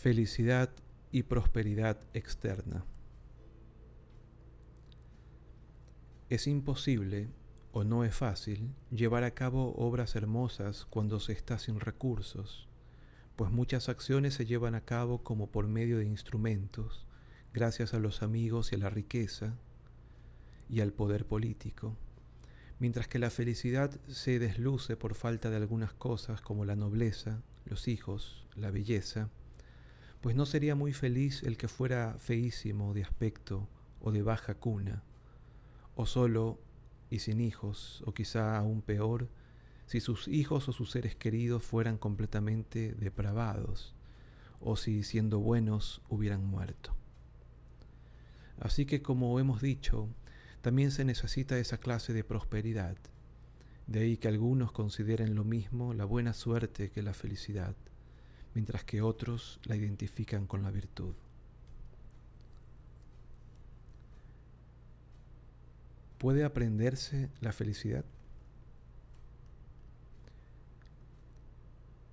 Felicidad 0.00 0.70
y 1.12 1.24
prosperidad 1.24 1.98
externa. 2.14 2.86
Es 6.30 6.46
imposible, 6.46 7.28
o 7.72 7.84
no 7.84 8.02
es 8.04 8.14
fácil, 8.14 8.70
llevar 8.90 9.24
a 9.24 9.32
cabo 9.32 9.74
obras 9.76 10.16
hermosas 10.16 10.86
cuando 10.88 11.20
se 11.20 11.34
está 11.34 11.58
sin 11.58 11.80
recursos, 11.80 12.66
pues 13.36 13.50
muchas 13.50 13.90
acciones 13.90 14.32
se 14.32 14.46
llevan 14.46 14.74
a 14.74 14.86
cabo 14.86 15.22
como 15.22 15.50
por 15.50 15.68
medio 15.68 15.98
de 15.98 16.06
instrumentos, 16.06 17.04
gracias 17.52 17.92
a 17.92 17.98
los 17.98 18.22
amigos 18.22 18.72
y 18.72 18.76
a 18.76 18.78
la 18.78 18.88
riqueza 18.88 19.58
y 20.70 20.80
al 20.80 20.94
poder 20.94 21.26
político, 21.26 21.94
mientras 22.78 23.06
que 23.06 23.18
la 23.18 23.28
felicidad 23.28 24.00
se 24.08 24.38
desluce 24.38 24.96
por 24.96 25.14
falta 25.14 25.50
de 25.50 25.56
algunas 25.56 25.92
cosas 25.92 26.40
como 26.40 26.64
la 26.64 26.74
nobleza, 26.74 27.42
los 27.66 27.86
hijos, 27.86 28.46
la 28.56 28.70
belleza, 28.70 29.28
pues 30.20 30.36
no 30.36 30.44
sería 30.46 30.74
muy 30.74 30.92
feliz 30.92 31.42
el 31.42 31.56
que 31.56 31.68
fuera 31.68 32.16
feísimo 32.18 32.92
de 32.92 33.02
aspecto 33.02 33.68
o 34.00 34.12
de 34.12 34.22
baja 34.22 34.54
cuna, 34.54 35.02
o 35.94 36.06
solo 36.06 36.60
y 37.08 37.20
sin 37.20 37.40
hijos, 37.40 38.02
o 38.06 38.12
quizá 38.12 38.56
aún 38.56 38.82
peor, 38.82 39.28
si 39.86 40.00
sus 40.00 40.28
hijos 40.28 40.68
o 40.68 40.72
sus 40.72 40.90
seres 40.90 41.16
queridos 41.16 41.62
fueran 41.62 41.98
completamente 41.98 42.94
depravados, 42.94 43.94
o 44.60 44.76
si 44.76 45.02
siendo 45.02 45.40
buenos 45.40 46.02
hubieran 46.08 46.44
muerto. 46.44 46.94
Así 48.60 48.84
que 48.84 49.02
como 49.02 49.40
hemos 49.40 49.62
dicho, 49.62 50.08
también 50.60 50.90
se 50.90 51.04
necesita 51.04 51.58
esa 51.58 51.78
clase 51.78 52.12
de 52.12 52.24
prosperidad, 52.24 52.96
de 53.86 54.00
ahí 54.00 54.16
que 54.18 54.28
algunos 54.28 54.70
consideren 54.70 55.34
lo 55.34 55.44
mismo 55.44 55.94
la 55.94 56.04
buena 56.04 56.34
suerte 56.34 56.90
que 56.90 57.02
la 57.02 57.14
felicidad 57.14 57.74
mientras 58.54 58.84
que 58.84 59.02
otros 59.02 59.60
la 59.64 59.76
identifican 59.76 60.46
con 60.46 60.62
la 60.62 60.70
virtud. 60.70 61.14
¿Puede 66.18 66.44
aprenderse 66.44 67.30
la 67.40 67.52
felicidad? 67.52 68.04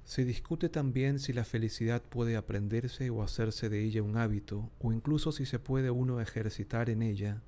Se 0.05 0.23
discute 0.23 0.69
también 0.69 1.19
si 1.19 1.33
la 1.33 1.43
felicidad 1.43 2.01
puede 2.01 2.37
aprenderse 2.37 3.09
o 3.09 3.21
hacerse 3.21 3.67
de 3.67 3.83
ella 3.83 4.01
un 4.03 4.15
hábito, 4.15 4.71
o 4.79 4.93
incluso 4.93 5.33
si 5.33 5.45
se 5.45 5.59
puede 5.59 5.91
uno 5.91 6.21
ejercitar 6.21 6.89
en 6.89 7.01
ella, 7.01 7.41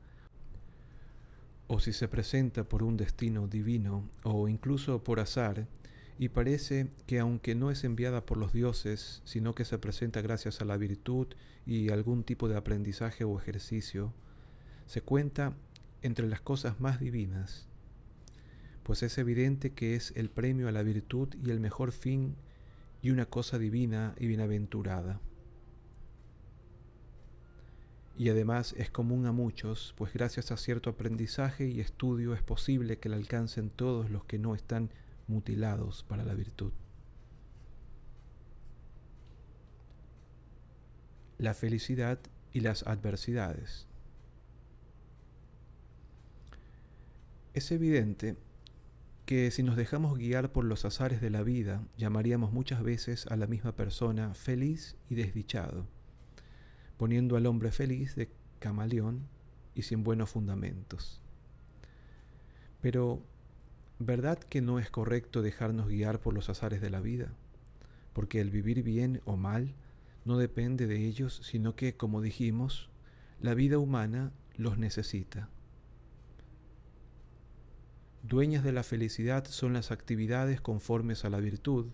o 1.67 1.79
si 1.79 1.93
se 1.93 2.09
presenta 2.09 2.65
por 2.65 2.83
un 2.83 2.97
destino 2.97 3.47
divino, 3.47 4.09
o 4.23 4.49
incluso 4.49 5.01
por 5.01 5.21
azar, 5.21 5.67
y 6.19 6.27
parece 6.27 6.89
que 7.07 7.17
aunque 7.19 7.55
no 7.55 7.71
es 7.71 7.85
enviada 7.85 8.25
por 8.25 8.37
los 8.37 8.51
dioses, 8.51 9.21
sino 9.23 9.55
que 9.55 9.63
se 9.63 9.77
presenta 9.77 10.21
gracias 10.21 10.59
a 10.59 10.65
la 10.65 10.75
virtud 10.75 11.27
y 11.65 11.91
algún 11.91 12.25
tipo 12.25 12.49
de 12.49 12.57
aprendizaje 12.57 13.23
o 13.23 13.39
ejercicio, 13.39 14.13
se 14.85 15.01
cuenta 15.01 15.55
entre 16.01 16.27
las 16.27 16.41
cosas 16.41 16.81
más 16.81 16.99
divinas, 16.99 17.69
pues 18.83 19.01
es 19.01 19.17
evidente 19.17 19.71
que 19.71 19.95
es 19.95 20.11
el 20.17 20.29
premio 20.29 20.67
a 20.67 20.73
la 20.73 20.83
virtud 20.83 21.29
y 21.41 21.51
el 21.51 21.61
mejor 21.61 21.93
fin 21.93 22.35
y 23.01 23.11
una 23.11 23.25
cosa 23.25 23.57
divina 23.57 24.13
y 24.19 24.27
bienaventurada. 24.27 25.21
Y 28.17 28.27
además 28.27 28.75
es 28.77 28.89
común 28.89 29.25
a 29.25 29.31
muchos, 29.31 29.93
pues 29.97 30.11
gracias 30.11 30.51
a 30.51 30.57
cierto 30.57 30.89
aprendizaje 30.89 31.69
y 31.69 31.79
estudio 31.79 32.33
es 32.33 32.43
posible 32.43 32.97
que 32.97 33.07
la 33.07 33.15
alcancen 33.15 33.69
todos 33.69 34.09
los 34.09 34.25
que 34.25 34.37
no 34.37 34.53
están 34.53 34.89
mutilados 35.29 36.03
para 36.03 36.23
la 36.23 36.33
virtud. 36.33 36.73
La 41.37 41.53
felicidad 41.53 42.19
y 42.51 42.59
las 42.59 42.83
adversidades. 42.83 43.87
Es 47.53 47.71
evidente 47.71 48.35
que 49.25 49.51
si 49.51 49.61
nos 49.61 49.75
dejamos 49.75 50.17
guiar 50.17 50.51
por 50.51 50.65
los 50.65 50.85
azares 50.85 51.21
de 51.21 51.29
la 51.29 51.43
vida, 51.43 51.83
llamaríamos 51.97 52.51
muchas 52.51 52.81
veces 52.81 53.27
a 53.27 53.35
la 53.35 53.45
misma 53.45 53.75
persona 53.75 54.33
feliz 54.33 54.97
y 55.07 55.15
desdichado, 55.15 55.85
poniendo 56.97 57.37
al 57.37 57.45
hombre 57.45 57.71
feliz 57.71 58.15
de 58.15 58.31
camaleón 58.57 59.27
y 59.75 59.83
sin 59.83 60.03
buenos 60.03 60.31
fundamentos. 60.31 61.21
Pero, 62.81 63.21
¿verdad 63.99 64.39
que 64.39 64.61
no 64.61 64.79
es 64.79 64.89
correcto 64.89 65.41
dejarnos 65.41 65.87
guiar 65.87 66.19
por 66.19 66.33
los 66.33 66.49
azares 66.49 66.81
de 66.81 66.89
la 66.89 67.01
vida? 67.01 67.33
Porque 68.13 68.41
el 68.41 68.49
vivir 68.49 68.81
bien 68.81 69.21
o 69.25 69.37
mal 69.37 69.75
no 70.25 70.37
depende 70.37 70.87
de 70.87 71.05
ellos, 71.05 71.41
sino 71.43 71.75
que, 71.75 71.95
como 71.95 72.21
dijimos, 72.21 72.89
la 73.41 73.53
vida 73.53 73.77
humana 73.77 74.31
los 74.55 74.77
necesita. 74.77 75.49
Dueñas 78.23 78.63
de 78.63 78.73
la 78.73 78.83
felicidad 78.83 79.45
son 79.45 79.73
las 79.73 79.91
actividades 79.91 80.59
conformes 80.59 81.23
a 81.23 81.29
la 81.29 81.39
virtud 81.39 81.87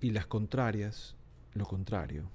y 0.00 0.10
las 0.10 0.26
contrarias 0.26 1.16
lo 1.54 1.66
contrario. 1.66 2.30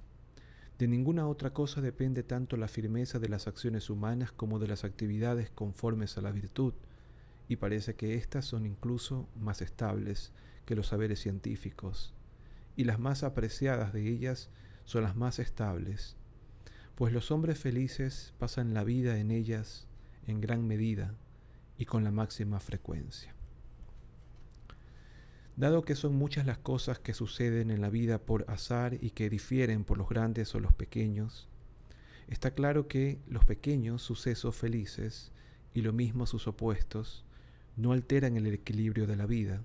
De 0.78 0.88
ninguna 0.88 1.28
otra 1.28 1.52
cosa 1.54 1.82
depende 1.82 2.24
tanto 2.24 2.58
la 2.58 2.68
firmeza 2.68 3.20
de 3.20 3.30
las 3.30 3.48
acciones 3.48 3.90
humanas 3.90 4.32
como 4.32 4.60
de 4.60 4.68
las 4.68 4.84
actividades 4.84 5.50
conformes 5.50 6.18
a 6.18 6.22
la 6.22 6.32
virtud, 6.32 6.74
y 7.48 7.58
parece 7.58 7.96
que 7.96 8.16
éstas 8.16 8.46
son 8.46 8.66
incluso 8.66 9.28
más 9.36 9.62
estables 9.62 10.32
que 10.66 10.76
los 10.76 10.88
saberes 10.88 11.20
científicos, 11.20 12.14
y 12.76 12.84
las 12.84 13.00
más 13.00 13.24
apreciadas 13.24 13.94
de 13.94 14.08
ellas 14.08 14.50
son 14.86 15.04
las 15.04 15.16
más 15.16 15.40
estables, 15.40 16.16
pues 16.96 17.14
los 17.14 17.32
hombres 17.32 17.60
felices 17.60 18.34
pasan 18.38 18.74
la 18.74 18.84
vida 18.84 19.18
en 19.20 19.32
ellas 19.32 19.88
en 20.26 20.42
gran 20.42 20.68
medida, 20.68 21.16
y 21.78 21.86
con 21.86 22.04
la 22.04 22.12
máxima 22.12 22.60
frecuencia. 22.60 23.34
Dado 25.56 25.84
que 25.84 25.96
son 25.96 26.16
muchas 26.16 26.46
las 26.46 26.58
cosas 26.58 27.00
que 27.00 27.14
suceden 27.14 27.72
en 27.72 27.82
la 27.82 27.90
vida 27.90 28.20
por 28.20 28.46
azar 28.50 28.98
y 29.02 29.12
que 29.12 29.30
difieren 29.30 29.84
por 29.86 29.98
los 29.98 30.10
grandes 30.10 30.54
o 30.54 30.60
los 30.60 30.74
pequeños, 30.74 31.48
está 32.28 32.52
claro 32.52 32.88
que 32.88 33.20
los 33.28 33.46
pequeños 33.46 34.02
sucesos 34.02 34.56
felices 34.56 35.32
y 35.74 35.82
lo 35.82 35.94
mismo 35.94 36.26
sus 36.26 36.48
opuestos 36.48 37.26
no 37.78 37.92
alteran 37.94 38.36
el 38.36 38.48
equilibrio 38.48 39.08
de 39.08 39.16
la 39.16 39.26
vida, 39.26 39.62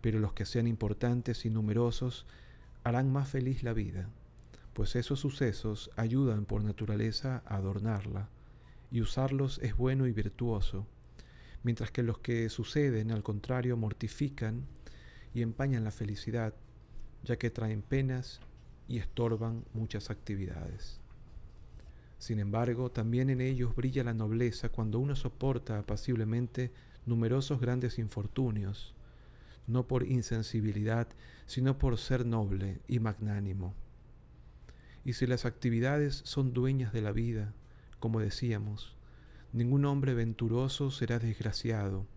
pero 0.00 0.18
los 0.18 0.32
que 0.32 0.44
sean 0.44 0.66
importantes 0.66 1.44
y 1.44 1.50
numerosos 1.50 2.26
harán 2.82 3.12
más 3.12 3.28
feliz 3.28 3.62
la 3.62 3.72
vida, 3.72 4.08
pues 4.72 4.96
esos 4.96 5.20
sucesos 5.20 5.90
ayudan 5.96 6.44
por 6.46 6.64
naturaleza 6.64 7.42
a 7.46 7.56
adornarla, 7.56 8.28
y 8.90 9.00
usarlos 9.00 9.58
es 9.62 9.76
bueno 9.76 10.06
y 10.06 10.12
virtuoso, 10.12 10.86
mientras 11.62 11.90
que 11.90 12.02
los 12.02 12.18
que 12.18 12.48
suceden, 12.48 13.10
al 13.10 13.22
contrario, 13.22 13.76
mortifican 13.76 14.66
y 15.32 15.42
empañan 15.42 15.84
la 15.84 15.90
felicidad, 15.90 16.54
ya 17.22 17.36
que 17.36 17.50
traen 17.50 17.82
penas 17.82 18.40
y 18.88 18.98
estorban 18.98 19.64
muchas 19.72 20.10
actividades. 20.10 21.00
Sin 22.18 22.38
embargo, 22.38 22.90
también 22.90 23.30
en 23.30 23.40
ellos 23.40 23.74
brilla 23.74 24.04
la 24.04 24.14
nobleza 24.14 24.68
cuando 24.68 24.98
uno 24.98 25.16
soporta 25.16 25.78
apaciblemente 25.78 26.72
numerosos 27.06 27.60
grandes 27.60 27.98
infortunios, 27.98 28.94
no 29.66 29.86
por 29.86 30.06
insensibilidad, 30.06 31.08
sino 31.46 31.78
por 31.78 31.98
ser 31.98 32.26
noble 32.26 32.80
y 32.88 32.98
magnánimo. 32.98 33.74
Y 35.04 35.14
si 35.14 35.26
las 35.26 35.44
actividades 35.44 36.22
son 36.24 36.52
dueñas 36.52 36.92
de 36.92 37.02
la 37.02 37.12
vida, 37.12 37.52
como 38.00 38.20
decíamos, 38.20 38.94
Ningún 39.54 39.84
hombre 39.84 40.14
venturoso 40.14 40.90
será 40.90 41.20
desgraciado, 41.20 42.08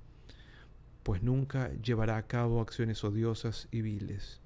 pues 1.03 1.21
nunca 1.21 1.71
llevará 1.83 2.17
a 2.17 2.25
cabo 2.25 2.61
acciones 2.61 3.03
odiosas 3.03 3.67
y 3.69 3.83
viles. 3.83 4.41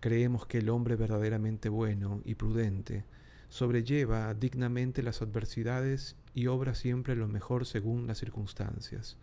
Creemos 0.00 0.46
que 0.46 0.58
el 0.58 0.68
hombre 0.68 0.96
verdaderamente 0.96 1.68
bueno 1.68 2.22
y 2.24 2.34
prudente 2.34 3.04
sobrelleva 3.50 4.34
dignamente 4.34 5.04
las 5.04 5.22
adversidades 5.22 6.16
y 6.34 6.48
obra 6.48 6.74
siempre 6.74 7.14
lo 7.14 7.28
mejor 7.28 7.66
según 7.66 8.08
las 8.08 8.18
circunstancias, 8.18 9.16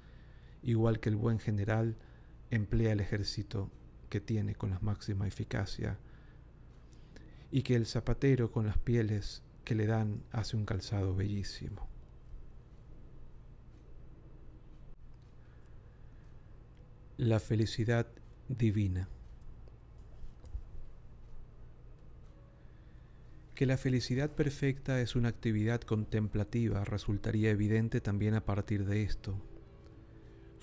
igual 0.63 0.99
que 0.99 1.09
el 1.09 1.15
buen 1.15 1.39
general 1.39 1.95
emplea 2.49 2.93
el 2.93 2.99
ejército 2.99 3.69
que 4.09 4.21
tiene 4.21 4.55
con 4.55 4.71
la 4.71 4.79
máxima 4.79 5.27
eficacia, 5.27 5.97
y 7.51 7.61
que 7.61 7.75
el 7.75 7.85
zapatero 7.85 8.51
con 8.51 8.65
las 8.65 8.79
pieles 8.79 9.43
que 9.63 9.75
le 9.75 9.85
dan 9.85 10.23
hace 10.31 10.57
un 10.57 10.65
calzado 10.65 11.15
bellísimo. 11.15 11.87
La 17.17 17.39
felicidad 17.39 18.07
divina. 18.47 19.07
Que 23.53 23.67
la 23.67 23.77
felicidad 23.77 24.31
perfecta 24.31 24.99
es 24.99 25.15
una 25.15 25.29
actividad 25.29 25.81
contemplativa 25.81 26.83
resultaría 26.85 27.51
evidente 27.51 28.01
también 28.01 28.33
a 28.33 28.45
partir 28.45 28.83
de 28.85 29.03
esto. 29.03 29.39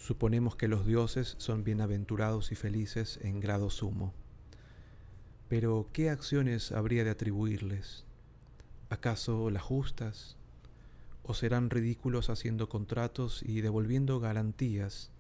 Suponemos 0.01 0.57
que 0.57 0.67
los 0.67 0.87
dioses 0.87 1.35
son 1.37 1.63
bienaventurados 1.63 2.53
y 2.53 2.55
felices 2.55 3.21
en 3.23 3.39
grado 3.39 3.69
sumo. 3.69 4.15
Pero, 5.51 5.89
¿qué 5.93 6.09
acciones 6.09 6.73
habría 6.73 7.05
de 7.05 7.11
atribuirles? 7.11 8.07
¿Acaso 8.89 9.51
las 9.51 9.63
justas? 9.63 10.39
¿O 11.23 11.35
serán 11.35 11.69
ridículos 11.69 12.31
haciendo 12.31 12.71
contratos 12.71 13.43
y 13.43 13.61
devolviendo 13.61 14.21
garantías 14.21 15.11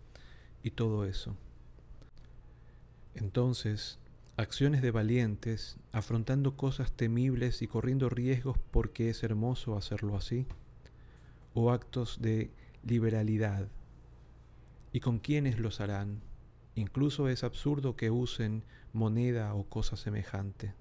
y 0.62 0.70
todo 0.70 1.04
eso. 1.04 1.36
Entonces, 3.14 3.98
acciones 4.38 4.80
de 4.80 4.92
valientes, 4.92 5.76
afrontando 5.92 6.56
cosas 6.56 6.90
temibles 6.90 7.60
y 7.60 7.66
corriendo 7.66 8.08
riesgos 8.08 8.56
porque 8.70 9.10
es 9.10 9.22
hermoso 9.24 9.76
hacerlo 9.76 10.16
así, 10.16 10.46
o 11.52 11.70
actos 11.70 12.22
de 12.22 12.50
liberalidad. 12.82 13.68
¿Y 14.92 15.00
con 15.00 15.18
quiénes 15.18 15.58
los 15.58 15.80
harán? 15.80 16.20
Incluso 16.74 17.28
es 17.28 17.44
absurdo 17.44 17.96
que 17.96 18.10
usen 18.10 18.64
moneda 18.92 19.54
o 19.54 19.64
cosa 19.64 19.96
semejante. 19.96 20.74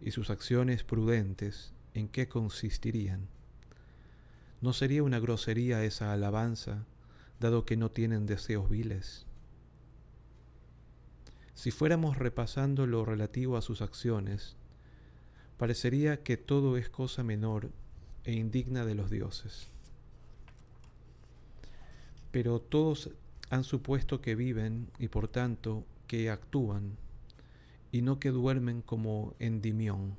¿Y 0.00 0.10
sus 0.10 0.30
acciones 0.30 0.84
prudentes 0.84 1.72
en 1.94 2.08
qué 2.08 2.28
consistirían? 2.28 3.28
¿No 4.60 4.72
sería 4.72 5.02
una 5.02 5.18
grosería 5.18 5.84
esa 5.84 6.12
alabanza 6.12 6.86
dado 7.40 7.64
que 7.64 7.76
no 7.76 7.90
tienen 7.90 8.26
deseos 8.26 8.68
viles. 8.68 9.26
Si 11.54 11.70
fuéramos 11.70 12.16
repasando 12.18 12.86
lo 12.86 13.04
relativo 13.04 13.56
a 13.56 13.62
sus 13.62 13.82
acciones, 13.82 14.56
parecería 15.56 16.22
que 16.22 16.36
todo 16.36 16.76
es 16.76 16.88
cosa 16.90 17.22
menor 17.22 17.70
e 18.24 18.32
indigna 18.32 18.84
de 18.84 18.94
los 18.94 19.10
dioses. 19.10 19.68
Pero 22.36 22.60
todos 22.60 23.08
han 23.48 23.64
supuesto 23.64 24.20
que 24.20 24.34
viven 24.34 24.90
y 24.98 25.08
por 25.08 25.26
tanto 25.26 25.86
que 26.06 26.28
actúan 26.28 26.98
y 27.90 28.02
no 28.02 28.20
que 28.20 28.28
duermen 28.28 28.82
como 28.82 29.34
endimión. 29.38 30.16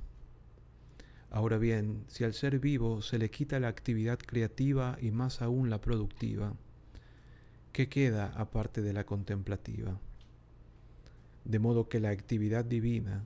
Ahora 1.30 1.60
bien, 1.60 2.06
si 2.08 2.24
al 2.24 2.34
ser 2.34 2.58
vivo 2.58 3.04
se 3.04 3.20
le 3.20 3.30
quita 3.30 3.60
la 3.60 3.68
actividad 3.68 4.18
creativa 4.18 4.98
y 5.00 5.12
más 5.12 5.44
aún 5.44 5.70
la 5.70 5.80
productiva, 5.80 6.56
¿qué 7.72 7.88
queda 7.88 8.34
aparte 8.36 8.82
de 8.82 8.94
la 8.94 9.06
contemplativa? 9.06 10.00
De 11.46 11.60
modo 11.60 11.88
que 11.88 12.00
la 12.00 12.10
actividad 12.10 12.66
divina 12.66 13.26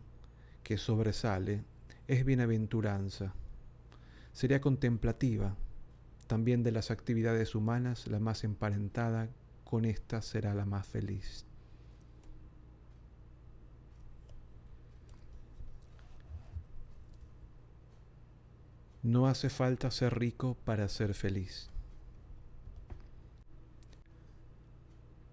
que 0.64 0.78
sobresale 0.78 1.64
es 2.10 2.26
bienaventuranza. 2.26 3.34
Sería 4.34 4.60
contemplativa, 4.60 5.56
también 6.32 6.64
de 6.64 6.72
las 6.72 6.92
actividades 6.92 7.56
humanas 7.56 8.08
la 8.08 8.18
más 8.18 8.46
emparentada, 8.46 9.28
con 9.66 9.84
esta 9.84 10.22
será 10.22 10.54
la 10.54 10.64
más 10.64 10.88
feliz. 10.88 11.46
No 19.04 19.28
hace 19.28 19.50
falta 19.50 19.92
ser 19.92 20.18
rico 20.18 20.56
para 20.64 20.88
ser 20.88 21.16
feliz. 21.16 21.70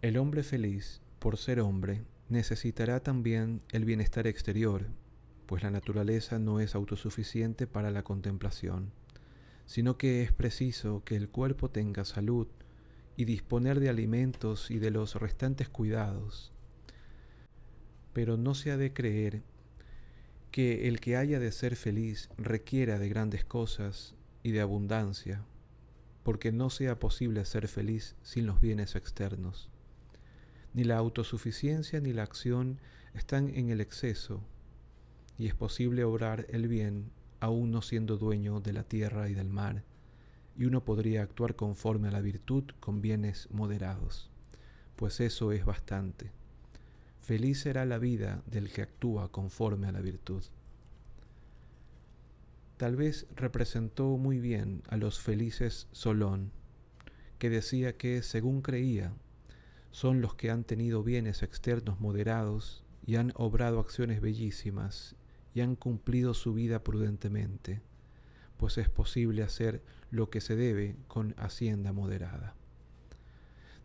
El 0.02 0.16
hombre 0.16 0.42
feliz, 0.42 1.00
por 1.20 1.36
ser 1.36 1.60
hombre, 1.60 2.02
necesitará 2.28 2.98
también 3.04 3.62
el 3.70 3.84
bienestar 3.84 4.26
exterior, 4.26 4.86
pues 5.46 5.62
la 5.62 5.70
naturaleza 5.70 6.40
no 6.40 6.58
es 6.58 6.74
autosuficiente 6.74 7.68
para 7.68 7.92
la 7.92 8.02
contemplación, 8.02 8.90
sino 9.68 9.98
que 9.98 10.22
es 10.22 10.32
preciso 10.32 11.04
que 11.04 11.14
el 11.14 11.28
cuerpo 11.28 11.70
tenga 11.70 12.06
salud 12.06 12.48
y 13.18 13.26
disponer 13.26 13.80
de 13.80 13.90
alimentos 13.90 14.70
y 14.70 14.78
de 14.78 14.90
los 14.90 15.14
restantes 15.16 15.68
cuidados. 15.68 16.54
Pero 18.14 18.38
no 18.38 18.54
se 18.54 18.70
ha 18.70 18.78
de 18.78 18.94
creer 18.94 19.42
que 20.50 20.88
el 20.88 21.00
que 21.00 21.18
haya 21.18 21.38
de 21.38 21.52
ser 21.52 21.76
feliz 21.76 22.30
requiera 22.38 22.98
de 22.98 23.10
grandes 23.10 23.44
cosas 23.44 24.14
y 24.42 24.52
de 24.52 24.62
abundancia, 24.62 25.44
porque 26.22 26.50
no 26.50 26.70
sea 26.70 26.98
posible 26.98 27.44
ser 27.44 27.68
feliz 27.68 28.16
sin 28.22 28.46
los 28.46 28.62
bienes 28.62 28.96
externos. 28.96 29.68
Ni 30.72 30.84
la 30.84 30.96
autosuficiencia 30.96 32.00
ni 32.00 32.14
la 32.14 32.22
acción 32.22 32.80
están 33.12 33.50
en 33.50 33.68
el 33.68 33.82
exceso, 33.82 34.40
y 35.36 35.46
es 35.46 35.54
posible 35.54 36.04
obrar 36.04 36.46
el 36.48 36.68
bien 36.68 37.17
aún 37.40 37.70
no 37.70 37.82
siendo 37.82 38.16
dueño 38.16 38.60
de 38.60 38.72
la 38.72 38.84
tierra 38.84 39.28
y 39.28 39.34
del 39.34 39.48
mar, 39.48 39.84
y 40.56 40.64
uno 40.64 40.84
podría 40.84 41.22
actuar 41.22 41.54
conforme 41.54 42.08
a 42.08 42.10
la 42.10 42.20
virtud 42.20 42.64
con 42.80 43.00
bienes 43.00 43.48
moderados, 43.50 44.28
pues 44.96 45.20
eso 45.20 45.52
es 45.52 45.64
bastante. 45.64 46.32
Feliz 47.20 47.60
será 47.60 47.84
la 47.84 47.98
vida 47.98 48.42
del 48.46 48.70
que 48.70 48.82
actúa 48.82 49.30
conforme 49.30 49.86
a 49.86 49.92
la 49.92 50.00
virtud. 50.00 50.42
Tal 52.76 52.96
vez 52.96 53.26
representó 53.36 54.16
muy 54.16 54.38
bien 54.38 54.82
a 54.88 54.96
los 54.96 55.20
felices 55.20 55.88
Solón, 55.92 56.52
que 57.38 57.50
decía 57.50 57.96
que, 57.96 58.22
según 58.22 58.62
creía, 58.62 59.12
son 59.90 60.20
los 60.20 60.34
que 60.34 60.50
han 60.50 60.64
tenido 60.64 61.02
bienes 61.02 61.42
externos 61.42 62.00
moderados 62.00 62.84
y 63.06 63.16
han 63.16 63.32
obrado 63.36 63.80
acciones 63.80 64.20
bellísimas 64.20 65.16
y 65.54 65.60
han 65.60 65.76
cumplido 65.76 66.34
su 66.34 66.54
vida 66.54 66.82
prudentemente, 66.84 67.80
pues 68.56 68.78
es 68.78 68.88
posible 68.88 69.42
hacer 69.42 69.82
lo 70.10 70.30
que 70.30 70.40
se 70.40 70.56
debe 70.56 70.96
con 71.06 71.34
hacienda 71.38 71.92
moderada. 71.92 72.54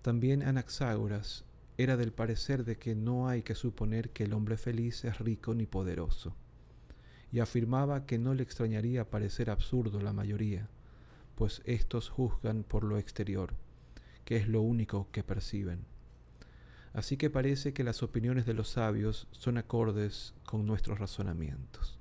También 0.02 0.44
Anaxágoras 0.44 1.46
era 1.78 1.98
del 1.98 2.12
parecer 2.12 2.66
de 2.66 2.78
que 2.78 2.96
no 2.96 3.28
hay 3.28 3.44
que 3.44 3.56
suponer 3.56 4.10
que 4.10 4.26
el 4.26 4.34
hombre 4.34 4.58
feliz 4.58 5.06
es 5.06 5.20
rico 5.20 5.56
ni 5.56 5.66
poderoso, 5.66 6.36
y 7.32 7.40
afirmaba 7.40 8.06
que 8.06 8.20
no 8.20 8.34
le 8.34 8.44
extrañaría 8.44 9.10
parecer 9.10 9.50
absurdo 9.50 10.02
la 10.02 10.14
mayoría, 10.14 10.70
pues 11.36 11.62
éstos 11.66 12.10
juzgan 12.10 12.64
por 12.64 12.84
lo 12.84 12.98
exterior, 12.98 13.54
que 14.26 14.38
es 14.38 14.48
lo 14.48 14.62
único 14.62 15.10
que 15.12 15.24
perciben. 15.24 15.93
Así 16.94 17.18
que 17.18 17.30
parece 17.30 17.74
que 17.74 17.84
las 17.84 18.04
opiniones 18.04 18.46
de 18.46 18.54
los 18.54 18.70
sabios 18.70 19.28
son 19.32 19.58
acordes 19.58 20.34
con 20.46 20.66
nuestros 20.66 21.00
razonamientos. 21.00 22.00